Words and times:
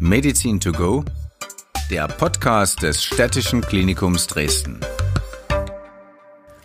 Medizin 0.00 0.58
to 0.58 0.72
go, 0.72 1.04
der 1.90 2.08
Podcast 2.08 2.82
des 2.82 3.02
Städtischen 3.04 3.60
Klinikums 3.60 4.26
Dresden. 4.26 4.80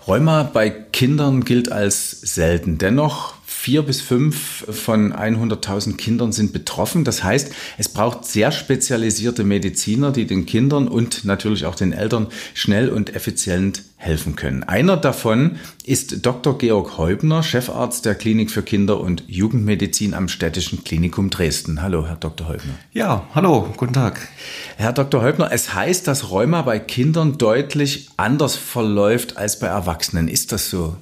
Rheuma 0.07 0.43
bei 0.43 0.69
Kindern 0.69 1.45
gilt 1.45 1.71
als 1.71 2.21
selten. 2.21 2.79
Dennoch 2.79 3.35
vier 3.45 3.83
bis 3.83 4.01
fünf 4.01 4.65
von 4.69 5.13
100.000 5.13 5.97
Kindern 5.97 6.31
sind 6.31 6.53
betroffen. 6.53 7.03
Das 7.03 7.23
heißt, 7.23 7.53
es 7.77 7.89
braucht 7.89 8.25
sehr 8.25 8.51
spezialisierte 8.51 9.43
Mediziner, 9.43 10.11
die 10.11 10.25
den 10.25 10.45
Kindern 10.45 10.87
und 10.87 11.25
natürlich 11.25 11.65
auch 11.65 11.75
den 11.75 11.93
Eltern 11.93 12.27
schnell 12.55 12.89
und 12.89 13.15
effizient 13.15 13.83
helfen 14.01 14.37
können. 14.37 14.63
Einer 14.63 14.95
davon 14.95 15.57
ist 15.83 16.25
Dr. 16.25 16.57
Georg 16.57 16.97
Heubner, 16.97 17.43
Chefarzt 17.43 18.05
der 18.05 18.15
Klinik 18.15 18.49
für 18.49 18.63
Kinder- 18.63 19.01
und 19.01 19.25
Jugendmedizin 19.27 20.13
am 20.13 20.29
Städtischen 20.29 20.85
Klinikum 20.85 21.29
Dresden. 21.29 21.81
Hallo, 21.81 22.07
Herr 22.07 22.15
Dr. 22.15 22.47
Heubner. 22.47 22.73
Ja, 22.93 23.27
hallo, 23.35 23.67
guten 23.75 23.91
Tag. 23.91 24.29
Herr 24.77 24.93
Dr. 24.93 25.21
Heubner, 25.21 25.51
es 25.51 25.73
heißt, 25.73 26.07
dass 26.07 26.31
Rheuma 26.31 26.61
bei 26.61 26.79
Kindern 26.79 27.37
deutlich 27.37 28.09
anders 28.15 28.55
verläuft 28.55 29.35
als 29.35 29.59
bei 29.59 29.67
Erwachsenen. 29.67 30.29
Ist 30.29 30.53
das 30.53 30.69
so? 30.69 30.95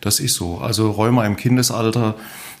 Das 0.00 0.20
ist 0.20 0.34
so. 0.34 0.58
Also 0.58 0.92
Rheuma 0.92 1.26
im 1.26 1.34
Kindesalter, 1.34 2.14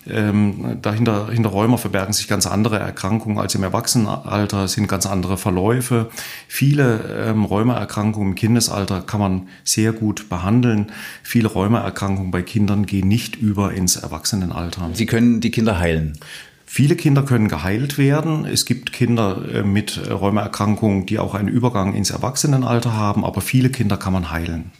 ähm, 0.08 0.78
dahinter 0.82 1.28
hinter 1.30 1.50
Rheuma 1.50 1.76
verbergen 1.76 2.12
sich 2.12 2.28
ganz 2.28 2.46
andere 2.46 2.78
Erkrankungen 2.78 3.38
als 3.38 3.54
im 3.54 3.62
Erwachsenenalter, 3.62 4.68
sind 4.68 4.88
ganz 4.88 5.06
andere 5.06 5.38
Verläufe. 5.38 6.10
Viele 6.48 7.26
ähm, 7.26 7.44
Rheumaerkrankungen 7.44 8.30
im 8.30 8.34
Kindesalter 8.34 9.02
kann 9.02 9.20
man 9.20 9.48
sehr 9.64 9.92
gut 9.92 10.28
behandeln. 10.28 10.92
Viele 11.22 11.48
Rheumaerkrankungen 11.48 12.30
bei 12.30 12.42
Kindern 12.42 12.86
gehen 12.86 13.08
nicht 13.08 13.36
über 13.36 13.72
ins 13.72 13.96
Erwachsenenalter. 13.96 14.90
Sie 14.92 15.06
können 15.06 15.40
die 15.40 15.50
Kinder 15.50 15.78
heilen. 15.78 16.18
Viele 16.66 16.96
Kinder 16.96 17.22
können 17.22 17.48
geheilt 17.48 17.96
werden. 17.96 18.44
Es 18.44 18.66
gibt 18.66 18.92
Kinder 18.92 19.40
äh, 19.52 19.62
mit 19.62 20.10
Rheumaerkrankungen, 20.10 21.06
die 21.06 21.18
auch 21.18 21.34
einen 21.34 21.48
Übergang 21.48 21.94
ins 21.94 22.10
Erwachsenenalter 22.10 22.92
haben, 22.92 23.24
aber 23.24 23.40
viele 23.40 23.70
Kinder 23.70 23.96
kann 23.96 24.12
man 24.12 24.30
heilen. 24.30 24.72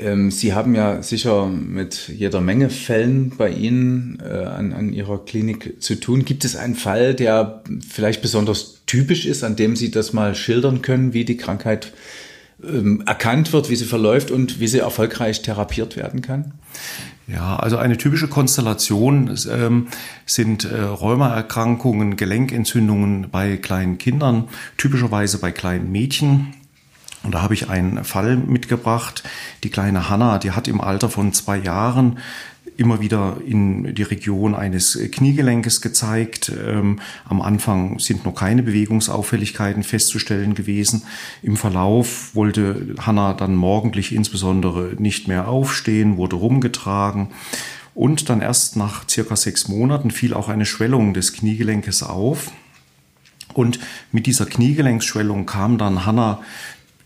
Ähm, 0.00 0.30
Sie 0.30 0.54
haben 0.54 0.74
ja 0.74 1.02
sicher 1.02 1.46
mit 1.46 2.08
jeder 2.08 2.40
Menge 2.40 2.70
Fällen 2.70 3.30
bei 3.36 3.50
Ihnen 3.50 4.18
äh, 4.24 4.44
an, 4.44 4.72
an 4.72 4.92
Ihrer 4.92 5.24
Klinik 5.24 5.82
zu 5.82 5.94
tun. 5.94 6.24
Gibt 6.24 6.44
es 6.44 6.56
einen 6.56 6.74
Fall, 6.74 7.14
der 7.14 7.62
vielleicht 7.88 8.22
besonders 8.22 8.80
typisch 8.86 9.26
ist, 9.26 9.44
an 9.44 9.56
dem 9.56 9.76
Sie 9.76 9.90
das 9.90 10.12
mal 10.12 10.34
schildern 10.34 10.82
können, 10.82 11.12
wie 11.12 11.24
die 11.24 11.36
Krankheit 11.36 11.92
ähm, 12.64 13.02
erkannt 13.06 13.52
wird, 13.52 13.70
wie 13.70 13.76
sie 13.76 13.84
verläuft 13.84 14.30
und 14.30 14.60
wie 14.60 14.66
sie 14.66 14.78
erfolgreich 14.78 15.42
therapiert 15.42 15.96
werden 15.96 16.22
kann? 16.22 16.52
Ja, 17.26 17.56
also 17.56 17.76
eine 17.76 17.96
typische 17.96 18.28
Konstellation 18.28 19.36
ähm, 19.50 19.86
sind 20.26 20.64
äh, 20.64 20.80
Rheumaerkrankungen, 20.80 22.16
Gelenkentzündungen 22.16 23.28
bei 23.30 23.56
kleinen 23.56 23.98
Kindern, 23.98 24.48
typischerweise 24.76 25.38
bei 25.38 25.52
kleinen 25.52 25.92
Mädchen. 25.92 26.54
Und 27.22 27.34
da 27.34 27.42
habe 27.42 27.54
ich 27.54 27.68
einen 27.68 28.04
Fall 28.04 28.36
mitgebracht. 28.36 29.22
Die 29.62 29.70
kleine 29.70 30.08
Hanna, 30.08 30.38
die 30.38 30.52
hat 30.52 30.68
im 30.68 30.80
Alter 30.80 31.10
von 31.10 31.32
zwei 31.32 31.58
Jahren 31.58 32.18
immer 32.76 33.02
wieder 33.02 33.36
in 33.44 33.94
die 33.94 34.02
Region 34.02 34.54
eines 34.54 34.98
Kniegelenkes 35.12 35.82
gezeigt. 35.82 36.50
Ähm, 36.66 37.00
am 37.28 37.42
Anfang 37.42 37.98
sind 37.98 38.24
noch 38.24 38.34
keine 38.34 38.62
Bewegungsauffälligkeiten 38.62 39.82
festzustellen 39.82 40.54
gewesen. 40.54 41.02
Im 41.42 41.58
Verlauf 41.58 42.34
wollte 42.34 42.94
Hanna 42.98 43.34
dann 43.34 43.54
morgendlich 43.54 44.14
insbesondere 44.14 44.94
nicht 44.98 45.28
mehr 45.28 45.48
aufstehen, 45.48 46.16
wurde 46.16 46.36
rumgetragen. 46.36 47.28
Und 47.94 48.30
dann 48.30 48.40
erst 48.40 48.76
nach 48.76 49.06
circa 49.06 49.36
sechs 49.36 49.68
Monaten 49.68 50.10
fiel 50.10 50.32
auch 50.32 50.48
eine 50.48 50.64
Schwellung 50.64 51.12
des 51.12 51.34
Kniegelenkes 51.34 52.02
auf. 52.02 52.50
Und 53.52 53.78
mit 54.10 54.26
dieser 54.26 54.46
Kniegelenksschwellung 54.46 55.44
kam 55.44 55.76
dann 55.76 56.06
Hanna 56.06 56.40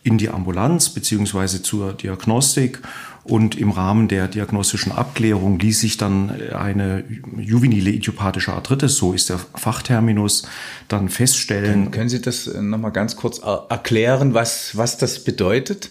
in 0.05 0.19
die 0.19 0.29
Ambulanz 0.29 0.91
beziehungsweise 0.91 1.63
zur 1.63 1.95
Diagnostik 1.95 2.81
und 3.25 3.57
im 3.57 3.71
Rahmen 3.71 4.07
der 4.07 4.29
diagnostischen 4.29 4.93
Abklärung 4.93 5.59
ließ 5.59 5.81
sich 5.81 5.97
dann 5.97 6.31
eine 6.53 7.05
juvenile 7.39 7.91
idiopathische 7.91 8.53
Arthritis, 8.53 8.97
so 8.97 9.15
ist 9.15 9.31
der 9.31 9.39
Fachterminus, 9.39 10.47
dann 10.89 11.09
feststellen. 11.09 11.73
Können, 11.73 11.91
können 11.91 12.09
Sie 12.11 12.21
das 12.21 12.47
nochmal 12.47 12.93
ganz 12.93 13.17
kurz 13.17 13.39
erklären, 13.39 14.35
was, 14.35 14.77
was 14.77 14.99
das 14.99 15.25
bedeutet? 15.25 15.91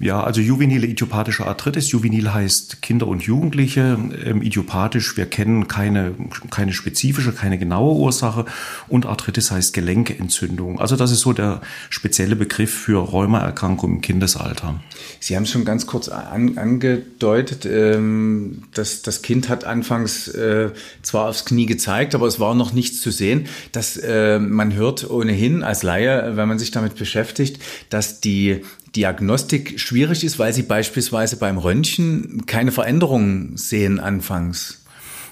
Ja, 0.00 0.22
also 0.22 0.40
juvenile 0.40 0.86
idiopathische 0.86 1.44
Arthritis. 1.44 1.90
Juvenil 1.90 2.32
heißt 2.32 2.82
Kinder 2.82 3.08
und 3.08 3.24
Jugendliche. 3.24 3.98
Ähm, 4.24 4.42
idiopathisch, 4.42 5.16
wir 5.16 5.26
kennen 5.26 5.66
keine, 5.66 6.14
keine 6.50 6.72
spezifische, 6.72 7.32
keine 7.32 7.58
genaue 7.58 7.96
Ursache. 7.96 8.44
Und 8.86 9.06
Arthritis 9.06 9.50
heißt 9.50 9.74
Gelenkentzündung. 9.74 10.78
Also 10.78 10.94
das 10.94 11.10
ist 11.10 11.20
so 11.20 11.32
der 11.32 11.62
spezielle 11.90 12.36
Begriff 12.36 12.72
für 12.72 12.98
Rheumaerkrankung 12.98 13.94
im 13.94 14.00
Kindesalter. 14.00 14.80
Sie 15.18 15.34
haben 15.34 15.42
es 15.42 15.50
schon 15.50 15.64
ganz 15.64 15.86
kurz 15.86 16.08
an, 16.08 16.58
angedeutet, 16.58 17.66
ähm, 17.66 18.62
dass 18.74 19.02
das 19.02 19.22
Kind 19.22 19.48
hat 19.48 19.64
anfangs 19.64 20.28
äh, 20.28 20.70
zwar 21.02 21.28
aufs 21.28 21.44
Knie 21.44 21.66
gezeigt, 21.66 22.14
aber 22.14 22.28
es 22.28 22.38
war 22.38 22.54
noch 22.54 22.72
nichts 22.72 23.00
zu 23.00 23.10
sehen. 23.10 23.46
Dass 23.72 23.96
äh, 23.96 24.38
man 24.38 24.74
hört 24.74 25.10
ohnehin 25.10 25.64
als 25.64 25.82
Laie, 25.82 26.36
wenn 26.36 26.46
man 26.46 26.60
sich 26.60 26.70
damit 26.70 26.94
beschäftigt, 26.94 27.60
dass 27.90 28.20
die 28.20 28.62
Diagnostik 28.96 29.78
schwierig 29.78 30.24
ist, 30.24 30.38
weil 30.38 30.52
Sie 30.52 30.62
beispielsweise 30.62 31.36
beim 31.36 31.58
Röntgen 31.58 32.46
keine 32.46 32.72
Veränderungen 32.72 33.56
sehen 33.56 34.00
anfangs. 34.00 34.84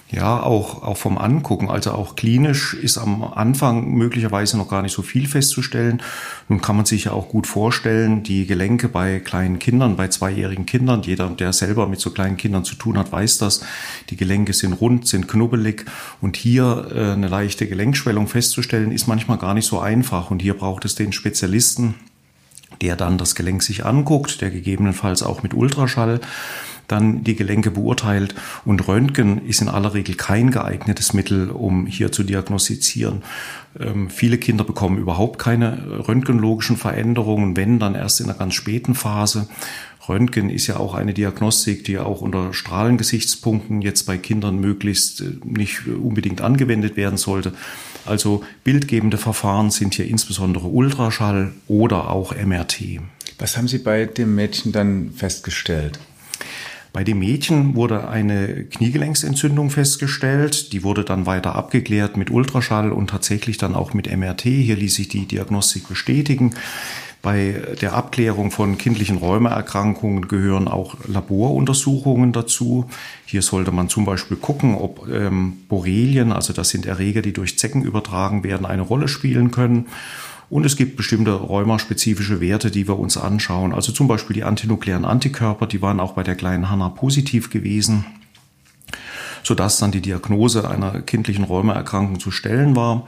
Ja, 0.09 0.41
auch, 0.41 0.83
auch 0.83 0.95
vom 0.95 1.17
Angucken, 1.17 1.69
also 1.69 1.91
auch 1.91 2.15
klinisch 2.15 2.73
ist 2.73 2.97
am 2.97 3.25
Anfang 3.25 3.91
möglicherweise 3.91 4.55
noch 4.55 4.69
gar 4.69 4.81
nicht 4.81 4.93
so 4.93 5.01
viel 5.01 5.27
festzustellen. 5.27 6.01
Nun 6.47 6.61
kann 6.61 6.77
man 6.77 6.85
sich 6.85 7.05
ja 7.05 7.11
auch 7.11 7.27
gut 7.27 7.45
vorstellen, 7.45 8.23
die 8.23 8.45
Gelenke 8.45 8.87
bei 8.87 9.19
kleinen 9.19 9.59
Kindern, 9.59 9.97
bei 9.97 10.07
zweijährigen 10.07 10.65
Kindern, 10.65 11.01
jeder, 11.01 11.27
der 11.31 11.51
selber 11.51 11.87
mit 11.87 11.99
so 11.99 12.11
kleinen 12.11 12.37
Kindern 12.37 12.63
zu 12.63 12.75
tun 12.75 12.97
hat, 12.97 13.11
weiß 13.11 13.39
das. 13.39 13.65
Die 14.09 14.15
Gelenke 14.15 14.53
sind 14.53 14.73
rund, 14.73 15.05
sind 15.09 15.27
knubbelig 15.27 15.83
und 16.21 16.37
hier 16.37 16.87
äh, 16.95 17.11
eine 17.11 17.27
leichte 17.27 17.67
Gelenkschwellung 17.67 18.27
festzustellen, 18.27 18.93
ist 18.93 19.07
manchmal 19.07 19.39
gar 19.39 19.53
nicht 19.53 19.67
so 19.67 19.81
einfach 19.81 20.31
und 20.31 20.41
hier 20.41 20.53
braucht 20.53 20.85
es 20.85 20.95
den 20.95 21.11
Spezialisten, 21.11 21.95
der 22.81 22.95
dann 22.95 23.17
das 23.17 23.35
Gelenk 23.35 23.63
sich 23.63 23.85
anguckt, 23.85 24.41
der 24.41 24.49
gegebenenfalls 24.49 25.23
auch 25.23 25.43
mit 25.43 25.53
Ultraschall 25.53 26.19
dann 26.87 27.23
die 27.23 27.35
Gelenke 27.35 27.71
beurteilt. 27.71 28.33
Und 28.65 28.87
Röntgen 28.87 29.45
ist 29.45 29.61
in 29.61 29.69
aller 29.69 29.93
Regel 29.93 30.15
kein 30.15 30.51
geeignetes 30.51 31.13
Mittel, 31.13 31.49
um 31.49 31.85
hier 31.85 32.11
zu 32.11 32.23
diagnostizieren. 32.23 33.23
Ähm, 33.79 34.09
viele 34.09 34.37
Kinder 34.37 34.63
bekommen 34.63 34.97
überhaupt 34.97 35.39
keine 35.39 36.07
röntgenologischen 36.07 36.77
Veränderungen, 36.77 37.57
wenn 37.57 37.79
dann 37.79 37.95
erst 37.95 38.21
in 38.21 38.29
einer 38.29 38.39
ganz 38.39 38.53
späten 38.53 38.95
Phase. 38.95 39.47
Röntgen 40.07 40.49
ist 40.49 40.67
ja 40.67 40.77
auch 40.77 40.93
eine 40.93 41.13
Diagnostik, 41.13 41.83
die 41.83 41.99
auch 41.99 42.21
unter 42.21 42.53
Strahlengesichtspunkten 42.53 43.81
jetzt 43.81 44.03
bei 44.03 44.17
Kindern 44.17 44.59
möglichst 44.59 45.21
äh, 45.21 45.33
nicht 45.43 45.87
unbedingt 45.87 46.41
angewendet 46.41 46.97
werden 46.97 47.17
sollte. 47.17 47.53
Also 48.05 48.43
bildgebende 48.63 49.17
Verfahren 49.17 49.69
sind 49.69 49.95
hier 49.95 50.07
insbesondere 50.07 50.67
Ultraschall 50.67 51.51
oder 51.67 52.09
auch 52.09 52.33
MRT. 52.35 53.01
Was 53.39 53.57
haben 53.57 53.67
Sie 53.67 53.79
bei 53.79 54.05
dem 54.05 54.35
Mädchen 54.35 54.71
dann 54.71 55.11
festgestellt? 55.11 55.99
Bei 56.93 57.03
dem 57.03 57.19
Mädchen 57.19 57.75
wurde 57.75 58.07
eine 58.07 58.63
Kniegelenksentzündung 58.63 59.69
festgestellt. 59.69 60.73
Die 60.73 60.83
wurde 60.83 61.03
dann 61.03 61.27
weiter 61.27 61.53
abgeklärt 61.53 62.17
mit 62.17 62.31
Ultraschall 62.31 62.91
und 62.91 63.11
tatsächlich 63.11 63.59
dann 63.59 63.75
auch 63.75 63.93
mit 63.93 64.11
MRT. 64.11 64.41
Hier 64.41 64.75
ließ 64.75 64.95
sich 64.95 65.07
die 65.07 65.27
Diagnostik 65.27 65.87
bestätigen. 65.87 66.55
Bei 67.21 67.61
der 67.81 67.93
Abklärung 67.93 68.51
von 68.51 68.77
kindlichen 68.77 69.17
Rheumaerkrankungen 69.17 70.27
gehören 70.27 70.67
auch 70.67 70.95
Laboruntersuchungen 71.07 72.31
dazu. 72.31 72.85
Hier 73.25 73.41
sollte 73.41 73.71
man 73.71 73.89
zum 73.89 74.05
Beispiel 74.05 74.37
gucken, 74.37 74.75
ob 74.75 75.09
ähm, 75.09 75.57
Borrelien, 75.67 76.31
also 76.31 76.53
das 76.53 76.69
sind 76.69 76.85
Erreger, 76.85 77.21
die 77.21 77.33
durch 77.33 77.57
Zecken 77.57 77.83
übertragen 77.83 78.43
werden, 78.43 78.65
eine 78.65 78.83
Rolle 78.83 79.07
spielen 79.07 79.51
können. 79.51 79.87
Und 80.49 80.65
es 80.65 80.77
gibt 80.77 80.95
bestimmte 80.95 81.33
rheumaspezifische 81.33 82.39
Werte, 82.39 82.71
die 82.71 82.87
wir 82.87 82.97
uns 82.97 83.17
anschauen. 83.17 83.73
Also 83.73 83.91
zum 83.91 84.07
Beispiel 84.07 84.33
die 84.33 84.43
antinuklearen 84.43 85.03
Antikörper, 85.03 85.67
die 85.67 85.81
waren 85.81 85.99
auch 85.99 86.13
bei 86.13 86.23
der 86.23 86.35
kleinen 86.35 86.69
Hanna 86.69 86.87
positiv 86.89 87.49
gewesen, 87.49 88.05
sodass 89.43 89.77
dann 89.77 89.91
die 89.91 90.01
Diagnose 90.01 90.69
einer 90.69 91.01
kindlichen 91.01 91.43
Rheumaerkrankung 91.43 92.19
zu 92.19 92.31
stellen 92.31 92.75
war. 92.77 93.07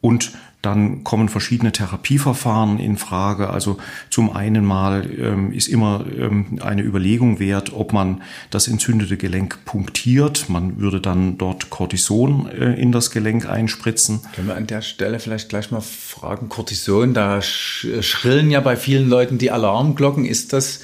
Und 0.00 0.32
dann 0.62 1.02
kommen 1.02 1.28
verschiedene 1.28 1.72
Therapieverfahren 1.72 2.78
in 2.78 2.96
Frage. 2.96 3.50
Also 3.50 3.78
zum 4.10 4.34
einen 4.34 4.64
mal 4.64 5.04
ähm, 5.18 5.52
ist 5.52 5.68
immer 5.68 6.04
ähm, 6.16 6.60
eine 6.62 6.82
Überlegung 6.82 7.40
wert, 7.40 7.72
ob 7.72 7.92
man 7.92 8.22
das 8.50 8.68
entzündete 8.68 9.16
Gelenk 9.16 9.64
punktiert. 9.64 10.48
Man 10.48 10.78
würde 10.78 11.00
dann 11.00 11.36
dort 11.36 11.68
Cortison 11.70 12.48
äh, 12.48 12.80
in 12.80 12.92
das 12.92 13.10
Gelenk 13.10 13.48
einspritzen. 13.48 14.20
Können 14.34 14.48
wir 14.48 14.56
an 14.56 14.68
der 14.68 14.82
Stelle 14.82 15.18
vielleicht 15.18 15.48
gleich 15.48 15.72
mal 15.72 15.80
fragen, 15.80 16.48
Cortison, 16.48 17.12
da 17.12 17.42
schrillen 17.42 18.50
ja 18.52 18.60
bei 18.60 18.76
vielen 18.76 19.08
Leuten 19.08 19.38
die 19.38 19.50
Alarmglocken. 19.50 20.24
Ist 20.24 20.52
das 20.52 20.82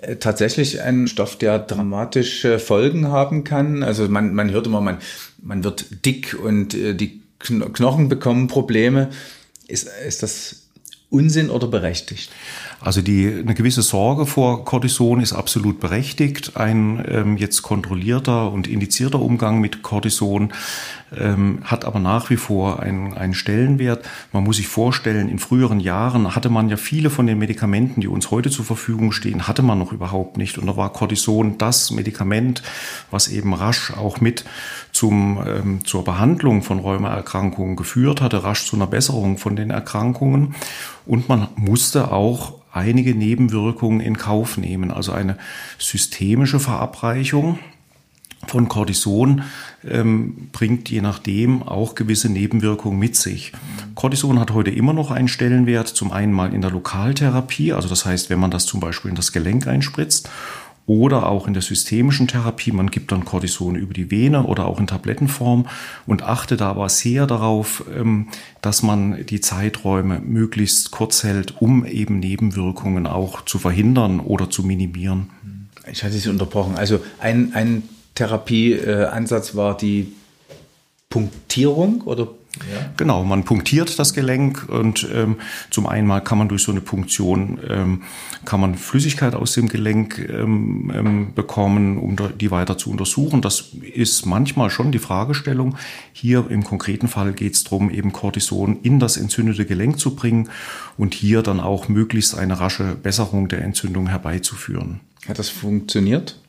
äh, 0.00 0.16
tatsächlich 0.16 0.82
ein 0.82 1.06
Stoff, 1.06 1.38
der 1.38 1.60
dramatische 1.60 2.58
Folgen 2.58 3.08
haben 3.08 3.44
kann? 3.44 3.84
Also 3.84 4.08
man, 4.08 4.34
man 4.34 4.50
hört 4.50 4.66
immer, 4.66 4.80
man, 4.80 4.98
man 5.40 5.62
wird 5.62 6.04
dick 6.04 6.36
und 6.42 6.74
äh, 6.74 6.94
die 6.94 7.20
Knochen 7.40 8.08
bekommen 8.08 8.48
Probleme. 8.48 9.10
Ist, 9.66 9.88
ist 10.06 10.22
das 10.22 10.60
Unsinn 11.10 11.50
oder 11.50 11.66
berechtigt? 11.66 12.30
Also 12.80 13.02
die, 13.02 13.26
eine 13.26 13.54
gewisse 13.54 13.82
Sorge 13.82 14.26
vor 14.26 14.64
Cortison 14.64 15.20
ist 15.20 15.32
absolut 15.32 15.80
berechtigt. 15.80 16.56
Ein 16.56 17.04
ähm, 17.08 17.36
jetzt 17.36 17.62
kontrollierter 17.62 18.50
und 18.50 18.68
indizierter 18.68 19.20
Umgang 19.20 19.60
mit 19.60 19.82
Cortison 19.82 20.52
ähm, 21.14 21.58
hat 21.64 21.84
aber 21.84 21.98
nach 21.98 22.30
wie 22.30 22.36
vor 22.36 22.80
einen, 22.80 23.14
einen 23.14 23.34
Stellenwert. 23.34 24.08
Man 24.32 24.44
muss 24.44 24.56
sich 24.56 24.68
vorstellen, 24.68 25.28
in 25.28 25.40
früheren 25.40 25.80
Jahren 25.80 26.34
hatte 26.34 26.48
man 26.48 26.68
ja 26.68 26.76
viele 26.76 27.10
von 27.10 27.26
den 27.26 27.38
Medikamenten, 27.38 28.00
die 28.00 28.08
uns 28.08 28.30
heute 28.30 28.50
zur 28.50 28.64
Verfügung 28.64 29.10
stehen, 29.10 29.48
hatte 29.48 29.62
man 29.62 29.78
noch 29.78 29.92
überhaupt 29.92 30.36
nicht. 30.36 30.56
Und 30.56 30.66
da 30.66 30.76
war 30.76 30.92
Cortison 30.92 31.58
das 31.58 31.90
Medikament, 31.90 32.62
was 33.10 33.28
eben 33.28 33.52
rasch 33.52 33.92
auch 33.92 34.20
mit 34.20 34.44
zum, 35.00 35.42
ähm, 35.46 35.80
zur 35.86 36.04
Behandlung 36.04 36.62
von 36.62 36.78
Rheumaerkrankungen 36.78 37.74
geführt 37.74 38.20
hatte, 38.20 38.44
rasch 38.44 38.66
zu 38.66 38.76
einer 38.76 38.86
Besserung 38.86 39.38
von 39.38 39.56
den 39.56 39.70
Erkrankungen. 39.70 40.54
Und 41.06 41.26
man 41.30 41.48
musste 41.56 42.12
auch 42.12 42.56
einige 42.70 43.14
Nebenwirkungen 43.14 44.00
in 44.00 44.18
Kauf 44.18 44.58
nehmen. 44.58 44.90
Also 44.90 45.12
eine 45.12 45.38
systemische 45.78 46.60
Verabreichung 46.60 47.58
von 48.46 48.68
Cortison 48.68 49.42
ähm, 49.88 50.50
bringt 50.52 50.90
je 50.90 51.00
nachdem 51.00 51.62
auch 51.62 51.94
gewisse 51.94 52.28
Nebenwirkungen 52.28 52.98
mit 52.98 53.16
sich. 53.16 53.52
Cortison 53.94 54.38
hat 54.38 54.52
heute 54.52 54.70
immer 54.70 54.92
noch 54.92 55.10
einen 55.10 55.28
Stellenwert, 55.28 55.88
zum 55.88 56.12
einen 56.12 56.34
mal 56.34 56.52
in 56.52 56.60
der 56.60 56.70
Lokaltherapie, 56.70 57.72
also 57.72 57.88
das 57.88 58.04
heißt, 58.04 58.28
wenn 58.28 58.38
man 58.38 58.50
das 58.50 58.66
zum 58.66 58.80
Beispiel 58.80 59.08
in 59.08 59.16
das 59.16 59.32
Gelenk 59.32 59.66
einspritzt 59.66 60.28
oder 60.90 61.28
auch 61.28 61.46
in 61.46 61.52
der 61.52 61.62
systemischen 61.62 62.26
Therapie. 62.26 62.72
Man 62.72 62.90
gibt 62.90 63.12
dann 63.12 63.24
Cortison 63.24 63.76
über 63.76 63.94
die 63.94 64.10
Vene 64.10 64.42
oder 64.42 64.66
auch 64.66 64.80
in 64.80 64.88
Tablettenform 64.88 65.68
und 66.04 66.24
achtet 66.24 66.62
aber 66.62 66.88
sehr 66.88 67.28
darauf, 67.28 67.84
ähm, 67.96 68.26
dass 68.60 68.82
man 68.82 69.24
die 69.24 69.40
Zeiträume 69.40 70.18
möglichst 70.18 70.90
kurz 70.90 71.22
hält, 71.22 71.62
um 71.62 71.86
eben 71.86 72.18
Nebenwirkungen 72.18 73.06
auch 73.06 73.44
zu 73.44 73.60
verhindern 73.60 74.18
oder 74.18 74.50
zu 74.50 74.64
minimieren. 74.64 75.30
Ich 75.88 76.02
hatte 76.02 76.14
Sie 76.14 76.28
unterbrochen. 76.28 76.74
Also 76.74 76.98
ein, 77.20 77.52
ein 77.54 77.84
Therapieansatz 78.16 79.54
war 79.54 79.76
die 79.76 80.12
Punktierung 81.08 82.00
oder 82.00 82.26
ja. 82.72 82.90
Genau, 82.96 83.24
man 83.24 83.44
punktiert 83.44 83.98
das 83.98 84.12
Gelenk 84.12 84.68
und 84.68 85.08
ähm, 85.12 85.36
zum 85.70 85.86
einen 85.86 86.06
mal 86.06 86.20
kann 86.20 86.38
man 86.38 86.48
durch 86.48 86.62
so 86.62 86.72
eine 86.72 86.80
Punktion 86.80 87.58
ähm, 87.68 88.02
kann 88.44 88.60
man 88.60 88.74
Flüssigkeit 88.74 89.34
aus 89.34 89.52
dem 89.52 89.68
Gelenk 89.68 90.18
ähm, 90.18 90.92
ähm, 90.94 91.34
bekommen, 91.34 91.98
um 91.98 92.16
die 92.38 92.50
weiter 92.50 92.78
zu 92.78 92.90
untersuchen. 92.90 93.42
Das 93.42 93.70
ist 93.94 94.26
manchmal 94.26 94.70
schon 94.70 94.92
die 94.92 94.98
Fragestellung. 94.98 95.76
Hier 96.12 96.50
im 96.50 96.64
konkreten 96.64 97.08
Fall 97.08 97.32
geht 97.32 97.54
es 97.54 97.64
darum, 97.64 97.90
eben 97.90 98.12
Cortison 98.12 98.78
in 98.82 98.98
das 98.98 99.16
entzündete 99.16 99.66
Gelenk 99.66 99.98
zu 99.98 100.14
bringen 100.14 100.48
und 100.96 101.14
hier 101.14 101.42
dann 101.42 101.60
auch 101.60 101.88
möglichst 101.88 102.36
eine 102.36 102.60
rasche 102.60 102.96
Besserung 102.96 103.48
der 103.48 103.62
Entzündung 103.62 104.08
herbeizuführen. 104.08 105.00
Hat 105.28 105.38
das 105.38 105.48
funktioniert? 105.48 106.40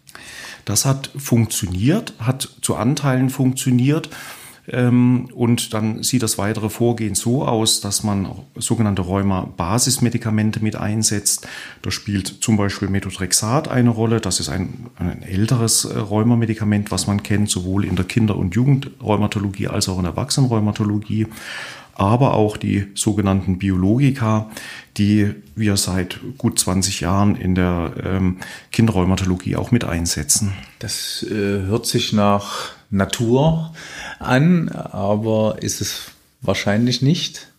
Das 0.65 0.85
hat 0.85 1.09
funktioniert, 1.15 2.13
hat 2.19 2.49
zu 2.61 2.75
Anteilen 2.75 3.29
funktioniert. 3.29 4.09
Ähm, 4.71 5.29
und 5.33 5.73
dann 5.73 6.01
sieht 6.01 6.23
das 6.23 6.37
weitere 6.37 6.69
Vorgehen 6.69 7.13
so 7.13 7.45
aus, 7.45 7.81
dass 7.81 8.03
man 8.03 8.27
sogenannte 8.55 9.01
Rheuma-Basismedikamente 9.01 10.61
mit 10.61 10.75
einsetzt. 10.75 11.47
Da 11.81 11.91
spielt 11.91 12.27
zum 12.27 12.57
Beispiel 12.57 12.87
Methotrexat 12.87 13.67
eine 13.67 13.89
Rolle. 13.89 14.21
Das 14.21 14.39
ist 14.39 14.49
ein, 14.49 14.87
ein 14.95 15.23
älteres 15.23 15.85
äh, 15.85 15.97
Rheumamedikament, 15.97 16.91
was 16.91 17.07
man 17.07 17.21
kennt, 17.21 17.49
sowohl 17.49 17.85
in 17.85 17.95
der 17.95 18.05
Kinder- 18.05 18.37
und 18.37 18.55
Jugendrheumatologie 18.55 19.67
als 19.67 19.89
auch 19.89 19.97
in 19.97 20.03
der 20.03 20.11
Erwachsenenrheumatologie 20.11 21.27
aber 21.93 22.33
auch 22.33 22.57
die 22.57 22.87
sogenannten 22.95 23.59
Biologika, 23.59 24.49
die 24.97 25.35
wir 25.55 25.77
seit 25.77 26.19
gut 26.37 26.57
20 26.57 27.01
Jahren 27.01 27.35
in 27.35 27.53
der 27.53 27.93
ähm, 28.03 28.37
Kinderrheumatologie 28.71 29.55
auch 29.55 29.69
mit 29.69 29.83
einsetzen. 29.83 30.53
Das 30.79 31.23
äh, 31.29 31.33
hört 31.33 31.85
sich 31.85 32.11
nach 32.11 32.71
Natur 32.91 33.73
an, 34.19 34.69
aber 34.69 35.57
ist 35.61 35.81
es 35.81 36.11
wahrscheinlich 36.41 37.01
nicht. 37.01 37.51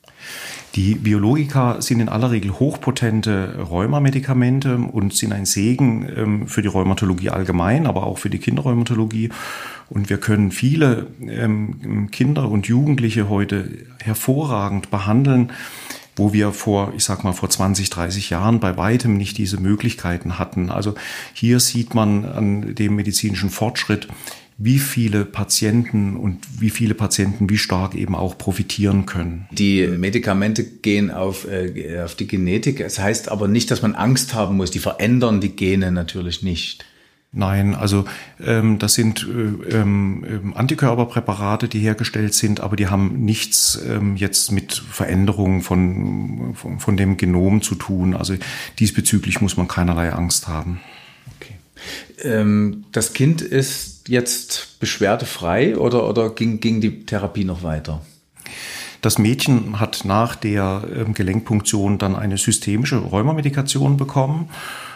Die 0.74 0.94
Biologika 0.94 1.82
sind 1.82 2.00
in 2.00 2.08
aller 2.08 2.30
Regel 2.30 2.58
hochpotente 2.58 3.58
Rheumamedikamente 3.68 4.76
und 4.76 5.12
sind 5.14 5.32
ein 5.32 5.44
Segen 5.44 6.08
ähm, 6.16 6.48
für 6.48 6.62
die 6.62 6.68
Rheumatologie 6.68 7.28
allgemein, 7.28 7.86
aber 7.86 8.06
auch 8.06 8.16
für 8.16 8.30
die 8.30 8.38
Kinderrheumatologie. 8.38 9.28
Und 9.90 10.08
wir 10.08 10.16
können 10.16 10.50
viele 10.50 11.08
ähm, 11.20 12.08
Kinder 12.10 12.48
und 12.48 12.66
Jugendliche 12.68 13.28
heute 13.28 13.68
hervorragend 14.02 14.90
behandeln, 14.90 15.52
wo 16.16 16.32
wir 16.32 16.52
vor, 16.52 16.94
ich 16.96 17.04
sag 17.04 17.22
mal, 17.22 17.32
vor 17.32 17.50
20, 17.50 17.90
30 17.90 18.30
Jahren 18.30 18.58
bei 18.58 18.78
weitem 18.78 19.18
nicht 19.18 19.36
diese 19.36 19.60
Möglichkeiten 19.60 20.38
hatten. 20.38 20.70
Also 20.70 20.94
hier 21.34 21.60
sieht 21.60 21.94
man 21.94 22.24
an 22.24 22.74
dem 22.74 22.96
medizinischen 22.96 23.50
Fortschritt, 23.50 24.08
wie 24.64 24.78
viele 24.78 25.24
Patienten 25.24 26.16
und 26.16 26.38
wie 26.60 26.70
viele 26.70 26.94
Patienten 26.94 27.50
wie 27.50 27.58
stark 27.58 27.96
eben 27.96 28.14
auch 28.14 28.38
profitieren 28.38 29.06
können. 29.06 29.48
Die 29.50 29.88
Medikamente 29.88 30.62
gehen 30.62 31.10
auf, 31.10 31.48
äh, 31.50 32.00
auf 32.04 32.14
die 32.14 32.28
Genetik. 32.28 32.78
Es 32.78 33.00
heißt 33.00 33.28
aber 33.28 33.48
nicht, 33.48 33.72
dass 33.72 33.82
man 33.82 33.96
Angst 33.96 34.34
haben 34.34 34.56
muss. 34.56 34.70
Die 34.70 34.78
verändern 34.78 35.40
die 35.40 35.56
Gene 35.56 35.90
natürlich 35.90 36.44
nicht. 36.44 36.84
Nein, 37.32 37.74
also 37.74 38.04
ähm, 38.44 38.78
das 38.78 38.94
sind 38.94 39.26
äh, 39.26 39.76
ähm, 39.76 40.24
ähm, 40.28 40.54
Antikörperpräparate, 40.54 41.66
die 41.66 41.80
hergestellt 41.80 42.34
sind, 42.34 42.60
aber 42.60 42.76
die 42.76 42.86
haben 42.86 43.24
nichts 43.24 43.80
ähm, 43.88 44.16
jetzt 44.16 44.52
mit 44.52 44.74
Veränderungen 44.74 45.62
von, 45.62 46.54
von, 46.54 46.78
von 46.78 46.96
dem 46.96 47.16
Genom 47.16 47.62
zu 47.62 47.74
tun. 47.74 48.14
Also 48.14 48.34
diesbezüglich 48.78 49.40
muss 49.40 49.56
man 49.56 49.66
keinerlei 49.66 50.12
Angst 50.12 50.46
haben. 50.46 50.80
Ähm, 52.22 52.84
das 52.92 53.12
Kind 53.12 53.40
ist 53.42 54.08
jetzt 54.08 54.78
beschwerdefrei 54.80 55.76
oder, 55.76 56.08
oder 56.08 56.30
ging, 56.30 56.60
ging 56.60 56.80
die 56.80 57.04
Therapie 57.06 57.44
noch 57.44 57.62
weiter? 57.62 58.02
Das 59.00 59.18
Mädchen 59.18 59.80
hat 59.80 60.04
nach 60.04 60.36
der 60.36 60.84
ähm, 60.94 61.14
Gelenkpunktion 61.14 61.98
dann 61.98 62.14
eine 62.14 62.38
systemische 62.38 62.98
Rheumamedikation 62.98 63.96
bekommen 63.96 64.48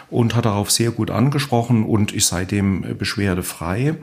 und 0.09 0.33
hat 0.33 0.45
darauf 0.45 0.71
sehr 0.71 0.91
gut 0.91 1.11
angesprochen 1.11 1.83
und 1.83 2.13
ist 2.13 2.29
seitdem 2.29 2.83
äh, 2.83 2.93
beschwerdefrei. 2.93 3.95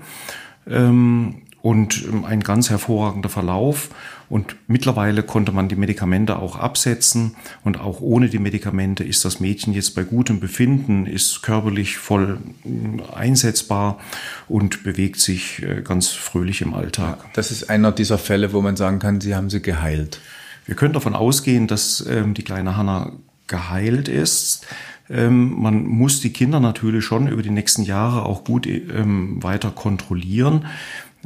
Ähm, 0.69 1.43
und 1.65 2.05
ähm, 2.05 2.27
ein 2.27 2.41
ganz 2.41 2.69
hervorragender 2.69 3.31
Verlauf. 3.31 3.89
Und 4.29 4.57
mittlerweile 4.67 5.23
konnte 5.23 5.51
man 5.51 5.67
die 5.71 5.77
Medikamente 5.77 6.39
auch 6.39 6.57
absetzen. 6.57 7.37
Und 7.65 7.81
auch 7.81 8.03
ohne 8.03 8.29
die 8.29 8.39
Medikamente 8.39 9.03
ist 9.03 9.25
das 9.25 9.41
Mädchen 9.41 9.73
jetzt 9.73 9.95
bei 9.95 10.03
gutem 10.03 10.41
Befinden, 10.41 11.07
ist 11.07 11.43
körperlich 11.43 11.97
voll 11.97 12.39
äh, 12.67 13.15
einsetzbar 13.15 13.99
und 14.47 14.83
bewegt 14.83 15.19
sich 15.19 15.63
äh, 15.63 15.81
ganz 15.81 16.11
fröhlich 16.11 16.61
im 16.61 16.75
Alltag. 16.75 17.25
Das 17.33 17.51
ist 17.51 17.71
einer 17.71 17.93
dieser 17.93 18.19
Fälle, 18.19 18.53
wo 18.53 18.61
man 18.61 18.77
sagen 18.77 18.99
kann, 18.99 19.23
Sie 19.23 19.35
haben 19.35 19.49
sie 19.49 19.63
geheilt. 19.63 20.21
Wir 20.67 20.75
können 20.75 20.93
davon 20.93 21.15
ausgehen, 21.15 21.67
dass 21.67 22.05
ähm, 22.07 22.35
die 22.35 22.43
kleine 22.43 22.77
Hanna 22.77 23.13
geheilt 23.47 24.09
ist. 24.09 24.67
Ähm, 25.11 25.61
man 25.61 25.85
muss 25.87 26.21
die 26.21 26.33
Kinder 26.33 26.61
natürlich 26.61 27.05
schon 27.05 27.29
über 27.29 27.43
die 27.43 27.51
nächsten 27.51 27.83
Jahre 27.83 28.25
auch 28.25 28.45
gut 28.45 28.67
ähm, 28.67 29.43
weiter 29.43 29.71
kontrollieren. 29.71 30.67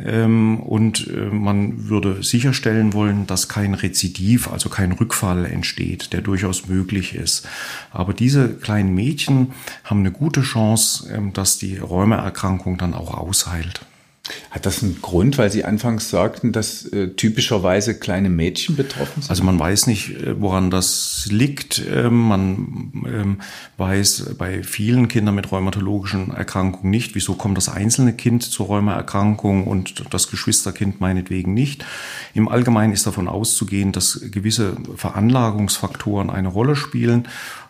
Ähm, 0.04 0.60
und 0.60 1.08
äh, 1.08 1.26
man 1.26 1.88
würde 1.88 2.22
sicherstellen 2.22 2.92
wollen, 2.92 3.26
dass 3.26 3.48
kein 3.48 3.74
Rezidiv, 3.74 4.50
also 4.50 4.68
kein 4.68 4.92
Rückfall 4.92 5.44
entsteht, 5.44 6.12
der 6.12 6.20
durchaus 6.20 6.68
möglich 6.68 7.14
ist. 7.14 7.46
Aber 7.90 8.14
diese 8.14 8.48
kleinen 8.54 8.94
Mädchen 8.94 9.52
haben 9.84 10.00
eine 10.00 10.12
gute 10.12 10.42
Chance, 10.42 11.12
ähm, 11.12 11.32
dass 11.32 11.58
die 11.58 11.78
Rheumaerkrankung 11.78 12.78
dann 12.78 12.94
auch 12.94 13.14
ausheilt. 13.14 13.80
Hat 14.50 14.64
das 14.64 14.82
einen 14.82 15.02
Grund, 15.02 15.36
weil 15.36 15.50
Sie 15.50 15.64
anfangs 15.64 16.08
sagten, 16.08 16.52
dass 16.52 16.86
äh, 16.86 17.08
typischerweise 17.08 17.98
kleine 17.98 18.30
Mädchen 18.30 18.76
betroffen 18.76 19.20
sind? 19.20 19.30
Also 19.30 19.44
man 19.44 19.58
weiß 19.58 19.86
nicht, 19.86 20.22
äh, 20.22 20.40
woran 20.40 20.70
das 20.70 21.28
liegt. 21.30 21.82
Ähm, 21.86 22.28
man 22.28 22.92
ähm, 23.06 23.40
weiß 23.76 24.36
bei 24.38 24.62
vielen 24.62 25.08
Kindern 25.08 25.34
mit 25.34 25.52
rheumatologischen 25.52 26.30
Erkrankungen 26.30 26.90
nicht, 26.90 27.14
wieso 27.14 27.34
kommt 27.34 27.58
das 27.58 27.68
einzelne 27.68 28.14
Kind 28.14 28.42
zur 28.42 28.66
Rheumaerkrankung 28.66 29.66
und 29.66 30.04
das 30.10 30.30
Geschwisterkind 30.30 30.98
meinetwegen 30.98 31.52
nicht. 31.52 31.84
Im 32.32 32.48
Allgemeinen 32.48 32.94
ist 32.94 33.06
davon 33.06 33.28
auszugehen, 33.28 33.92
dass 33.92 34.18
gewisse 34.30 34.76
Veranlagungsfaktoren 34.96 36.30
eine 36.30 36.48
Rolle 36.48 36.74
spielen 36.74 37.28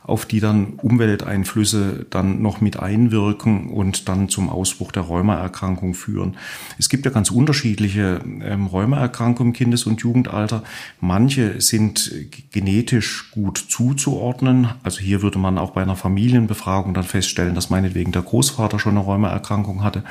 auf 0.09 0.25
die 0.25 0.41
dann 0.41 0.75
Umwelteinflüsse 0.83 2.07
dann 2.09 2.41
noch 2.41 2.61
mit 2.61 2.79
einwirken 2.79 3.69
und 3.69 4.09
dann 4.09 4.29
zum 4.29 4.49
Ausbruch 4.49 4.91
der 4.91 5.03
Rheumaerkrankung 5.03 5.93
führen. 5.95 6.37
Es 6.79 6.89
gibt 6.89 7.05
ja 7.05 7.11
ganz 7.11 7.31
unterschiedliche 7.31 8.21
ähm, 8.43 8.67
Rheumaerkrankungen 8.67 9.53
im 9.53 9.53
Kindes- 9.53 9.85
und 9.85 10.01
Jugendalter. 10.01 10.63
Manche 11.01 11.61
sind 11.61 12.11
genetisch 12.51 13.31
gut 13.33 13.59
zuzuordnen. 13.59 14.69
Also 14.83 15.01
hier 15.01 15.21
würde 15.21 15.39
man 15.39 15.59
auch 15.59 15.73
bei 15.73 15.83
einer 15.83 15.97
Familienbefragung 15.97 16.95
dann 16.95 17.05
feststellen, 17.05 17.55
dass 17.55 17.69
meinetwegen 17.69 18.13
der 18.13 18.23
Großvater 18.23 18.79
schon 18.79 18.97
eine 18.97 19.05
Rheumaerkrankung 19.05 19.85
hatte. 19.85 20.05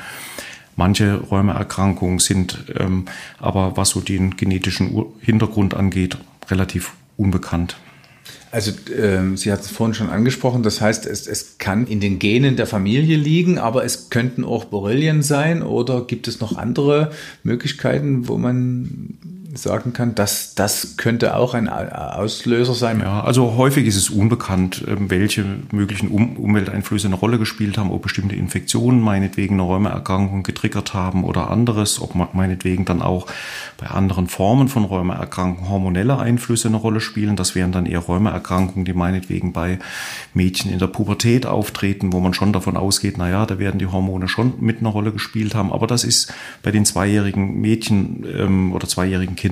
Manche 0.76 1.20
Rheumaerkrankungen 1.28 2.20
sind 2.20 2.66
ähm, 2.78 3.06
aber, 3.40 3.76
was 3.76 3.88
so 3.88 4.00
den 4.00 4.36
genetischen 4.36 5.06
Hintergrund 5.20 5.74
angeht, 5.74 6.18
relativ 6.48 6.92
unbekannt. 7.16 7.76
Also 8.50 8.70
äh, 8.90 9.36
Sie 9.36 9.52
hatten 9.52 9.62
es 9.62 9.70
vorhin 9.70 9.94
schon 9.94 10.08
angesprochen, 10.08 10.62
das 10.62 10.80
heißt, 10.80 11.06
es, 11.06 11.26
es 11.26 11.58
kann 11.58 11.86
in 11.86 12.00
den 12.00 12.18
Genen 12.18 12.56
der 12.56 12.66
Familie 12.66 13.16
liegen, 13.16 13.58
aber 13.58 13.84
es 13.84 14.10
könnten 14.10 14.44
auch 14.44 14.64
Borrelien 14.64 15.22
sein 15.22 15.62
oder 15.62 16.06
gibt 16.06 16.28
es 16.28 16.40
noch 16.40 16.56
andere 16.56 17.10
Möglichkeiten, 17.42 18.28
wo 18.28 18.38
man 18.38 19.18
sagen 19.58 19.92
kann, 19.92 20.14
dass 20.14 20.54
das 20.54 20.96
könnte 20.96 21.36
auch 21.36 21.54
ein 21.54 21.68
Auslöser 21.68 22.74
sein? 22.74 23.00
Ja, 23.00 23.22
also 23.22 23.56
häufig 23.56 23.86
ist 23.86 23.96
es 23.96 24.10
unbekannt, 24.10 24.84
ähm, 24.86 25.10
welche 25.10 25.44
möglichen 25.72 26.08
um 26.08 26.36
Umwelteinflüsse 26.36 27.08
eine 27.08 27.16
Rolle 27.16 27.38
gespielt 27.38 27.78
haben, 27.78 27.90
ob 27.90 28.02
bestimmte 28.02 28.36
Infektionen 28.36 29.00
meinetwegen 29.00 29.54
eine 29.54 29.62
Rheumaerkrankung 29.62 30.42
getriggert 30.42 30.94
haben 30.94 31.24
oder 31.24 31.50
anderes, 31.50 32.00
ob 32.00 32.14
meinetwegen 32.34 32.84
dann 32.84 33.02
auch 33.02 33.26
bei 33.76 33.88
anderen 33.88 34.28
Formen 34.28 34.68
von 34.68 34.84
Rheumaerkrankungen 34.84 35.68
hormonelle 35.68 36.18
Einflüsse 36.18 36.68
eine 36.68 36.76
Rolle 36.76 37.00
spielen. 37.00 37.36
Das 37.36 37.54
wären 37.54 37.72
dann 37.72 37.86
eher 37.86 38.00
Rheumaerkrankungen, 38.00 38.84
die 38.84 38.94
meinetwegen 38.94 39.52
bei 39.52 39.78
Mädchen 40.34 40.70
in 40.72 40.78
der 40.78 40.86
Pubertät 40.86 41.46
auftreten, 41.46 42.12
wo 42.12 42.20
man 42.20 42.34
schon 42.34 42.52
davon 42.52 42.76
ausgeht, 42.76 43.16
na 43.18 43.28
ja, 43.28 43.46
da 43.46 43.58
werden 43.58 43.78
die 43.78 43.86
Hormone 43.86 44.28
schon 44.28 44.54
mit 44.60 44.80
einer 44.80 44.90
Rolle 44.90 45.12
gespielt 45.12 45.54
haben. 45.54 45.72
Aber 45.72 45.86
das 45.86 46.04
ist 46.04 46.32
bei 46.62 46.70
den 46.70 46.84
zweijährigen 46.84 47.60
Mädchen 47.60 48.24
ähm, 48.32 48.72
oder 48.72 48.86
zweijährigen 48.86 49.36
Kindern 49.36 49.47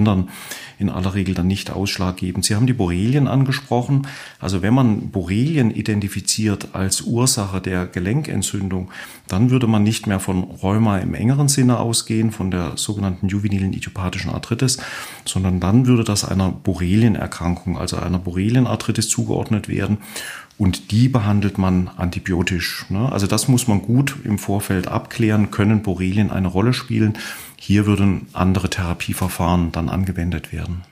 in 0.79 0.91
aller 0.91 1.15
Regel 1.15 1.35
dann 1.35 1.47
nicht 1.47 1.71
ausschlaggebend. 1.71 2.45
Sie 2.45 2.55
haben 2.55 2.67
die 2.67 2.73
Borrelien 2.73 3.29
angesprochen. 3.29 4.07
Also 4.39 4.63
wenn 4.63 4.75
man 4.75 5.11
Borrelien 5.11 5.71
identifiziert 5.71 6.69
als 6.75 7.03
Ursache 7.03 7.61
der 7.61 7.87
Gelenkentzündung, 7.87 8.91
dann 9.29 9.51
würde 9.51 9.67
man 9.67 9.83
nicht 9.83 10.07
mehr 10.07 10.21
von 10.21 10.45
Rheuma 10.45 10.99
im 10.99 11.15
engeren 11.15 11.49
Sinne 11.49 11.79
ausgehen, 11.79 12.31
von 12.31 12.51
der 12.51 12.73
sogenannten 12.77 13.29
juvenilen 13.29 13.73
idiopathischen 13.73 14.31
Arthritis, 14.31 14.79
sondern 15.25 15.61
dann 15.61 15.87
würde 15.87 16.05
das 16.05 16.25
einer 16.25 16.51
Borrelienerkrankung, 16.51 17.79
also 17.79 17.97
einer 17.97 18.19
Borrelienarthritis 18.19 19.09
zugeordnet 19.09 19.69
werden. 19.69 19.99
Und 20.59 20.91
die 20.91 21.09
behandelt 21.09 21.59
man 21.59 21.89
antibiotisch. 21.97 22.87
Ne? 22.89 23.13
Also 23.13 23.27
das 23.27 23.47
muss 23.49 23.69
man 23.69 23.83
gut 23.83 24.17
im 24.25 24.39
Vorfeld 24.39 24.89
abklären. 24.89 25.51
Können 25.51 25.83
Borrelien 25.83 26.31
eine 26.31 26.49
Rolle 26.49 26.73
spielen? 26.73 27.19
Hier 27.59 27.87
würden 27.87 28.27
andere 28.33 28.71
Therapieverfahren 28.71 29.73
dann 29.73 29.89
angewendet 29.89 30.53
werden. 30.53 30.83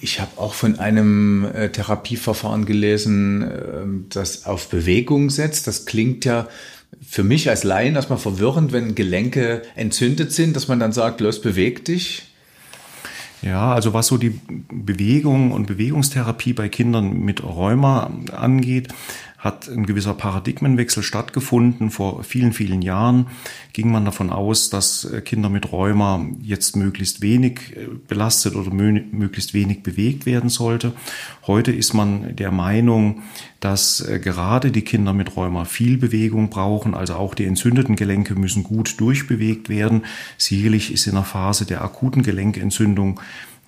Ich 0.00 0.20
habe 0.20 0.32
auch 0.36 0.54
von 0.54 0.78
einem 0.78 1.44
äh, 1.44 1.70
Therapieverfahren 1.70 2.64
gelesen, 2.64 3.42
äh, 3.42 4.08
das 4.08 4.46
auf 4.46 4.68
Bewegung 4.68 5.30
setzt. 5.30 5.66
Das 5.66 5.86
klingt 5.86 6.24
ja 6.24 6.48
für 7.06 7.24
mich 7.24 7.48
als 7.50 7.64
Laien 7.64 7.96
erstmal 7.96 8.18
verwirrend, 8.18 8.72
wenn 8.72 8.94
Gelenke 8.94 9.62
entzündet 9.74 10.32
sind, 10.32 10.56
dass 10.56 10.68
man 10.68 10.80
dann 10.80 10.92
sagt, 10.92 11.20
los, 11.20 11.40
beweg 11.40 11.84
dich. 11.84 12.33
Ja, 13.44 13.74
also 13.74 13.92
was 13.92 14.06
so 14.06 14.16
die 14.16 14.40
Bewegung 14.70 15.52
und 15.52 15.66
Bewegungstherapie 15.66 16.54
bei 16.54 16.70
Kindern 16.70 17.20
mit 17.20 17.44
Rheuma 17.44 18.10
angeht, 18.32 18.88
hat 19.44 19.68
ein 19.68 19.84
gewisser 19.84 20.14
Paradigmenwechsel 20.14 21.02
stattgefunden. 21.02 21.90
Vor 21.90 22.24
vielen, 22.24 22.54
vielen 22.54 22.80
Jahren 22.80 23.26
ging 23.74 23.92
man 23.92 24.06
davon 24.06 24.30
aus, 24.30 24.70
dass 24.70 25.04
äh, 25.04 25.20
Kinder 25.20 25.50
mit 25.50 25.70
Rheuma 25.70 26.24
jetzt 26.40 26.76
möglichst 26.76 27.20
wenig 27.20 27.76
äh, 27.76 27.88
belastet 28.08 28.56
oder 28.56 28.72
möglichst 28.72 29.52
wenig 29.52 29.82
bewegt 29.82 30.24
werden 30.24 30.48
sollte. 30.48 30.94
Heute 31.46 31.72
ist 31.72 31.92
man 31.92 32.34
der 32.36 32.50
Meinung, 32.52 33.22
dass 33.60 34.00
äh, 34.00 34.18
gerade 34.18 34.70
die 34.70 34.82
Kinder 34.82 35.12
mit 35.12 35.36
Rheuma 35.36 35.66
viel 35.66 35.98
Bewegung 35.98 36.48
brauchen, 36.48 36.94
also 36.94 37.14
auch 37.16 37.34
die 37.34 37.44
entzündeten 37.44 37.96
Gelenke 37.96 38.34
müssen 38.34 38.64
gut 38.64 38.98
durchbewegt 38.98 39.68
werden. 39.68 40.06
Sicherlich 40.38 40.90
ist 40.90 41.06
in 41.06 41.16
der 41.16 41.24
Phase 41.24 41.66
der 41.66 41.82
akuten 41.82 42.22
Gelenkentzündung 42.22 43.20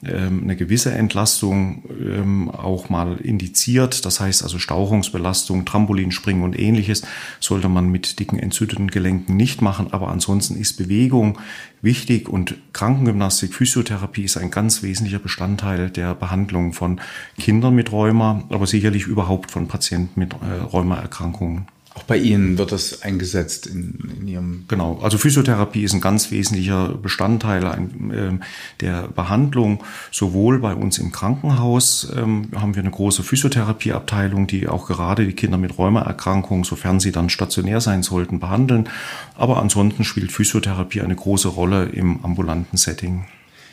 eine 0.03 0.57
gewisse 0.57 0.93
Entlastung 0.93 1.83
ähm, 2.01 2.51
auch 2.51 2.91
mal 2.91 3.17
indiziert. 3.17 4.05
Das 4.05 4.21
heißt 4.21 4.43
also 4.43 4.59
Stauchungsbelastung, 4.59 5.65
Trampolinspringen 5.65 6.43
und 6.43 6.59
ähnliches 6.59 7.03
sollte 7.41 7.69
man 7.69 7.89
mit 7.89 8.19
dicken 8.19 8.39
entzündeten 8.39 8.89
Gelenken 8.89 9.37
nicht 9.37 9.63
machen. 9.63 9.93
Aber 9.93 10.09
ansonsten 10.09 10.57
ist 10.57 10.75
Bewegung 10.75 11.39
wichtig 11.81 12.29
und 12.29 12.57
Krankengymnastik, 12.73 13.55
Physiotherapie 13.55 14.25
ist 14.25 14.37
ein 14.37 14.51
ganz 14.51 14.83
wesentlicher 14.83 15.19
Bestandteil 15.19 15.91
der 15.91 16.15
Behandlung 16.15 16.73
von 16.73 17.01
Kindern 17.39 17.75
mit 17.75 17.91
Rheuma, 17.91 18.45
aber 18.51 18.67
sicherlich 18.67 19.07
überhaupt 19.07 19.51
von 19.51 19.67
Patienten 19.67 20.21
mit 20.21 20.35
äh, 20.35 20.63
Rheumaerkrankungen. 20.63 21.69
Auch 21.97 22.03
bei 22.03 22.19
Ihnen 22.19 22.59
wird 22.59 22.73
das 22.73 23.01
eingesetzt 23.01 23.67
in, 23.67 23.99
in 24.21 24.29
Ihrem. 24.29 24.65
Genau, 24.69 24.99
also 25.03 25.17
Physiotherapie 25.17 25.83
ist 25.83 25.95
ein 25.95 26.03
ganz 26.03 26.31
wesentlicher 26.31 26.89
Bestandteil 26.89 27.67
ein, 27.67 28.11
äh, 28.11 28.85
der 28.85 29.09
Behandlung. 29.09 29.83
Sowohl 30.13 30.59
bei 30.59 30.75
uns 30.75 30.99
im 30.99 31.11
Krankenhaus 31.11 32.13
ähm, 32.15 32.51
haben 32.55 32.75
wir 32.75 32.83
eine 32.83 32.91
große 32.91 33.23
Physiotherapieabteilung, 33.23 34.47
die 34.47 34.69
auch 34.69 34.87
gerade 34.87 35.25
die 35.25 35.33
Kinder 35.33 35.57
mit 35.57 35.79
Rheumaerkrankungen, 35.79 36.65
sofern 36.65 37.01
sie 37.01 37.13
dann 37.13 37.31
stationär 37.31 37.81
sein 37.81 38.03
sollten, 38.03 38.41
behandeln. 38.41 38.91
Aber 39.35 39.57
ansonsten 39.63 40.05
spielt 40.05 40.33
Physiotherapie 40.33 41.01
eine 41.01 41.17
große 41.17 41.49
Rolle 41.49 41.87
im 41.87 42.23
ambulanten 42.23 42.77
Setting. 42.77 43.25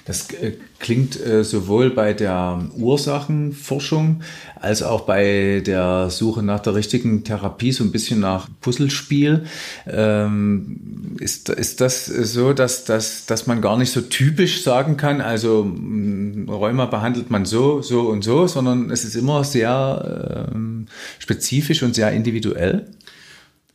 Das 0.06 0.30
äh, 0.32 0.54
klingt 0.80 1.20
äh, 1.26 1.46
sowohl 1.46 1.90
bei 1.90 2.14
der 2.14 2.62
Ursachenforschung 2.76 4.22
als 4.60 4.84
auch 4.84 5.02
bei 5.02 5.64
der 5.66 6.10
Suche 6.10 6.44
nach 6.44 6.60
der 6.60 6.76
richtigen 6.76 7.24
Therapie 7.24 7.72
so 7.72 7.86
ein 7.86 7.92
bisschen 7.94 8.20
nach 8.20 8.50
Puzzlespiel. 8.60 9.46
Ähm, 9.88 11.16
ist, 11.20 11.48
ist 11.48 11.80
das 11.80 12.06
so, 12.08 12.52
dass, 12.52 12.84
dass, 12.84 13.26
dass 13.26 13.48
man 13.48 13.62
gar 13.62 13.78
nicht 13.78 13.92
so 13.92 14.02
typisch 14.02 14.64
sagen 14.64 14.98
kann, 14.98 15.22
also 15.22 15.64
mm, 15.64 16.50
Rheuma 16.50 16.86
behandelt 16.88 17.32
man 17.32 17.46
so, 17.46 17.82
so 17.82 18.02
und 18.02 18.24
so, 18.24 18.48
sondern 18.48 18.92
es 18.92 19.06
ist 19.06 19.16
immer 19.16 19.46
sehr 19.46 20.50
ähm, 20.54 20.88
spezifisch 21.20 21.82
und 21.82 21.96
sehr 21.96 22.12
individuell? 22.12 22.88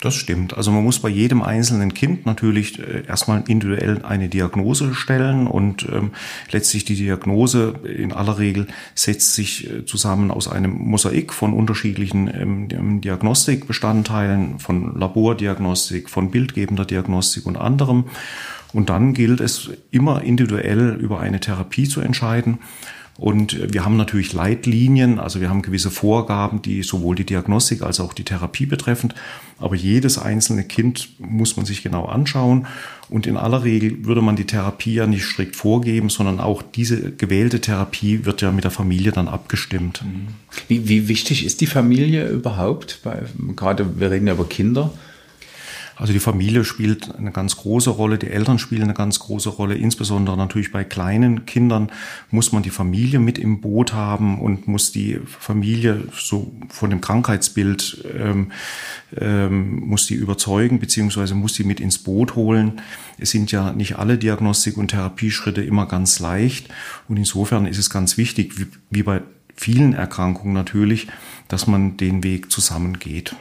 Das 0.01 0.15
stimmt. 0.15 0.57
Also 0.57 0.71
man 0.71 0.85
muss 0.85 1.01
bei 1.01 1.09
jedem 1.09 1.43
einzelnen 1.43 1.93
Kind 1.93 2.25
natürlich 2.25 2.79
äh, 2.79 3.03
erstmal 3.09 3.43
individuell 3.49 4.05
eine 4.05 4.29
Diagnose 4.29 4.95
stellen 4.95 5.49
und 5.49 5.89
ähm, 5.93 6.13
letztlich 6.53 6.85
die 6.85 6.95
Diagnose 6.95 7.75
in 7.83 8.13
aller 8.13 8.39
Regel 8.39 8.69
setzt 8.95 9.35
sich 9.35 9.69
äh, 9.69 9.85
zusammen 9.87 10.31
aus 10.31 10.47
einem 10.47 10.71
Mosaik 10.71 11.33
von 11.33 11.53
unterschiedlichen 11.53 12.31
ähm, 12.33 13.01
Diagnostikbestandteilen, 13.01 14.61
von 14.61 14.97
Labordiagnostik, 14.97 16.09
von 16.09 16.31
bildgebender 16.31 16.85
Diagnostik 16.85 17.45
und 17.45 17.57
anderem. 17.57 18.05
Und 18.73 18.91
dann 18.91 19.15
gilt 19.15 19.41
es 19.41 19.71
immer 19.91 20.23
individuell 20.23 20.95
über 20.95 21.19
eine 21.19 21.41
Therapie 21.41 21.89
zu 21.89 22.01
entscheiden. 22.01 22.59
Und 23.19 23.73
wir 23.73 23.85
haben 23.85 23.97
natürlich 23.97 24.33
Leitlinien, 24.33 25.19
also 25.19 25.41
wir 25.41 25.51
haben 25.51 25.63
gewisse 25.63 25.91
Vorgaben, 25.91 26.63
die 26.63 26.85
sowohl 26.85 27.17
die 27.17 27.27
Diagnostik 27.27 27.83
als 27.83 27.99
auch 27.99 28.13
die 28.13 28.23
Therapie 28.23 28.65
betreffend. 28.65 29.13
Aber 29.59 29.75
jedes 29.75 30.19
einzelne 30.19 30.63
Kind 30.63 31.09
muss 31.19 31.57
man 31.57 31.67
sich 31.67 31.83
genau 31.83 32.05
anschauen. 32.05 32.69
Und 33.11 33.27
in 33.27 33.37
aller 33.37 33.65
Regel 33.65 34.05
würde 34.05 34.23
man 34.23 34.37
die 34.37 34.45
Therapie 34.45 34.95
ja 34.95 35.09
nicht 35.09 35.25
strikt 35.25 35.57
vorgeben, 35.57 36.11
sondern 36.11 36.39
auch 36.39 36.63
diese 36.63 37.11
gewählte 37.11 37.61
Therapie 37.61 38.25
wird 38.25 38.41
ja 38.41 38.53
mit 38.53 38.63
der 38.63 38.71
Familie 38.71 39.11
dann 39.11 39.27
abgestimmt. 39.27 40.05
Wie, 40.69 40.89
wie 40.89 41.09
wichtig 41.09 41.45
ist 41.45 41.61
die 41.61 41.67
Familie 41.67 42.29
überhaupt? 42.29 43.01
Bei, 43.03 43.23
gerade 43.57 43.99
wir 43.99 44.13
reden 44.13 44.29
ja 44.29 44.35
über 44.35 44.49
Kinder. 44.49 44.93
Also 45.99 46.13
die 46.13 46.21
Familie 46.21 46.65
spielt 46.65 47.17
eine 47.17 47.33
ganz 47.33 47.57
große 47.57 47.91
Rolle, 47.91 48.19
die 48.19 48.29
Eltern 48.29 48.61
spielen 48.61 48.85
eine 48.85 48.95
ganz 48.95 49.19
große 49.19 49.49
Rolle. 49.49 49.75
Insbesondere 49.75 50.37
natürlich 50.37 50.71
bei 50.71 50.85
kleinen 50.85 51.45
Kindern 51.45 51.91
muss 52.31 52.53
man 52.53 52.63
die 52.63 52.71
Familie 52.71 53.19
mit 53.19 53.37
im 53.37 53.61
Boot 53.61 53.93
haben 53.95 54.41
und 54.41 54.69
muss 54.69 54.93
die 54.93 55.19
Familie 55.27 56.05
so 56.13 56.53
von 56.69 56.91
dem 56.91 57.01
Krankheitsbild 57.01 58.05
ähm, 58.17 58.53
ähm, 59.19 59.81
muss 59.81 60.07
die 60.07 60.15
überzeugen 60.15 60.79
beziehungsweise 60.79 61.35
muss 61.35 61.55
die 61.55 61.65
mit 61.65 61.81
ins 61.81 61.99
Boot 61.99 62.37
holen. 62.37 62.81
Es 63.19 63.31
sind 63.31 63.51
ja 63.51 63.73
nicht 63.73 63.99
alle 63.99 64.19
Diagnostik- 64.19 64.77
und 64.77 64.89
Therapieschritte 64.89 65.63
immer 65.63 65.87
ganz 65.87 66.21
leicht 66.21 66.69
und 67.09 67.17
insofern 67.17 67.67
ist 67.67 67.79
es 67.79 67.91
ganz 67.91 68.17
wichtig, 68.17 68.57
wie, 68.59 68.67
wie 68.91 69.03
bei 69.03 69.23
vielen 69.57 69.95
Erkrankungen 69.95 70.55
natürlich, 70.55 71.09
dass 71.49 71.67
man 71.67 71.97
den 71.97 72.23
Weg 72.23 72.53
zusammengeht. 72.53 73.35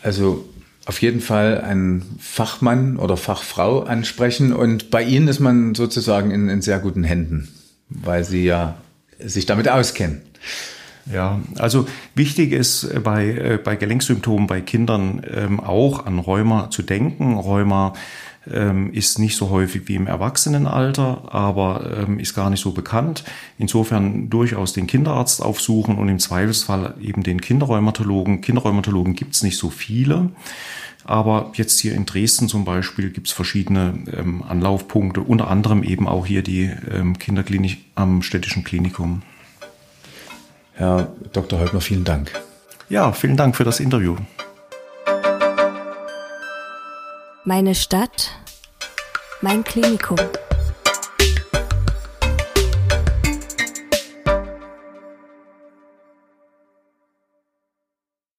Also 0.00 0.48
auf 0.86 1.00
jeden 1.00 1.20
Fall 1.20 1.60
einen 1.60 2.18
Fachmann 2.18 2.96
oder 2.98 3.16
Fachfrau 3.16 3.82
ansprechen. 3.82 4.52
Und 4.52 4.90
bei 4.90 5.02
Ihnen 5.02 5.28
ist 5.28 5.40
man 5.40 5.74
sozusagen 5.74 6.30
in, 6.30 6.48
in 6.48 6.62
sehr 6.62 6.78
guten 6.78 7.04
Händen, 7.04 7.48
weil 7.88 8.24
Sie 8.24 8.44
ja 8.44 8.76
sich 9.18 9.46
damit 9.46 9.68
auskennen. 9.68 10.22
Ja, 11.12 11.40
also 11.58 11.86
wichtig 12.14 12.52
ist 12.52 13.02
bei, 13.02 13.26
äh, 13.26 13.58
bei 13.62 13.76
Gelenksymptomen 13.76 14.46
bei 14.46 14.62
Kindern 14.62 15.22
ähm, 15.30 15.60
auch 15.60 16.06
an 16.06 16.18
Rheuma 16.18 16.70
zu 16.70 16.82
denken. 16.82 17.34
Rheuma 17.34 17.92
ähm, 18.50 18.92
ist 18.92 19.18
nicht 19.18 19.36
so 19.36 19.50
häufig 19.50 19.88
wie 19.88 19.94
im 19.94 20.06
Erwachsenenalter, 20.06 21.32
aber 21.32 22.04
ähm, 22.06 22.18
ist 22.18 22.34
gar 22.34 22.50
nicht 22.50 22.60
so 22.60 22.72
bekannt. 22.72 23.24
Insofern 23.58 24.30
durchaus 24.30 24.72
den 24.72 24.86
Kinderarzt 24.86 25.42
aufsuchen 25.42 25.96
und 25.96 26.08
im 26.08 26.18
Zweifelsfall 26.18 26.94
eben 27.00 27.22
den 27.22 27.40
Kinderrheumatologen. 27.40 28.40
Kinderrheumatologen 28.40 29.14
gibt 29.14 29.34
es 29.34 29.42
nicht 29.42 29.58
so 29.58 29.70
viele. 29.70 30.30
Aber 31.04 31.52
jetzt 31.54 31.80
hier 31.80 31.94
in 31.94 32.06
Dresden 32.06 32.48
zum 32.48 32.64
Beispiel 32.64 33.10
gibt 33.10 33.28
es 33.28 33.32
verschiedene 33.32 33.94
ähm, 34.16 34.42
Anlaufpunkte, 34.42 35.20
unter 35.20 35.50
anderem 35.50 35.82
eben 35.82 36.08
auch 36.08 36.24
hier 36.24 36.42
die 36.42 36.70
ähm, 36.90 37.18
Kinderklinik 37.18 37.78
am 37.94 38.22
städtischen 38.22 38.64
Klinikum. 38.64 39.22
Herr 40.72 41.12
Dr. 41.32 41.60
Holtmer, 41.60 41.80
vielen 41.80 42.04
Dank. 42.04 42.32
Ja, 42.88 43.12
vielen 43.12 43.36
Dank 43.36 43.54
für 43.54 43.64
das 43.64 43.80
Interview. 43.80 44.16
Meine 47.46 47.74
Stadt, 47.74 48.30
mein 49.42 49.64
Klinikum. 49.64 50.16